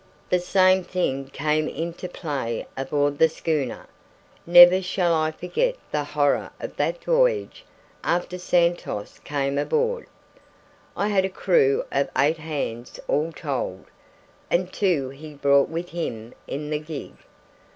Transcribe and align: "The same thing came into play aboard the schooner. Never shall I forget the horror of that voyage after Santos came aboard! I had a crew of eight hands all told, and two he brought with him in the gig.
"The 0.31 0.39
same 0.39 0.83
thing 0.83 1.27
came 1.27 1.67
into 1.67 2.09
play 2.09 2.65
aboard 2.75 3.19
the 3.19 3.29
schooner. 3.29 3.85
Never 4.47 4.81
shall 4.81 5.13
I 5.13 5.29
forget 5.29 5.75
the 5.91 6.03
horror 6.03 6.49
of 6.59 6.75
that 6.77 7.03
voyage 7.03 7.63
after 8.03 8.39
Santos 8.39 9.19
came 9.23 9.59
aboard! 9.59 10.07
I 10.97 11.09
had 11.09 11.23
a 11.23 11.29
crew 11.29 11.85
of 11.91 12.09
eight 12.17 12.37
hands 12.39 12.99
all 13.07 13.31
told, 13.31 13.85
and 14.49 14.73
two 14.73 15.09
he 15.09 15.35
brought 15.35 15.69
with 15.69 15.89
him 15.89 16.33
in 16.47 16.71
the 16.71 16.79
gig. 16.79 17.13